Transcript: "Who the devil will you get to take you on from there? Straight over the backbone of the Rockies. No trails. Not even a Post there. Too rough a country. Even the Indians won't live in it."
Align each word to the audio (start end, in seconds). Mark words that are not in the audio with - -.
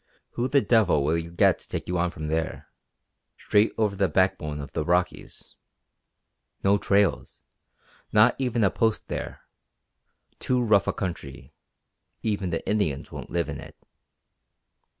"Who 0.31 0.47
the 0.47 0.61
devil 0.61 1.03
will 1.03 1.15
you 1.15 1.29
get 1.29 1.59
to 1.59 1.67
take 1.67 1.87
you 1.87 1.99
on 1.99 2.09
from 2.09 2.25
there? 2.25 2.69
Straight 3.37 3.71
over 3.77 3.95
the 3.95 4.09
backbone 4.09 4.59
of 4.59 4.73
the 4.73 4.83
Rockies. 4.83 5.53
No 6.63 6.79
trails. 6.79 7.43
Not 8.11 8.33
even 8.39 8.63
a 8.63 8.71
Post 8.71 9.09
there. 9.09 9.41
Too 10.39 10.59
rough 10.59 10.87
a 10.87 10.91
country. 10.93 11.53
Even 12.23 12.49
the 12.49 12.67
Indians 12.67 13.11
won't 13.11 13.29
live 13.29 13.47
in 13.47 13.59
it." 13.59 13.75